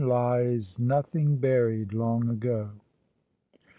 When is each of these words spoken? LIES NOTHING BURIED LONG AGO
LIES 0.03 0.79
NOTHING 0.79 1.35
BURIED 1.35 1.93
LONG 1.93 2.27
AGO 2.27 2.71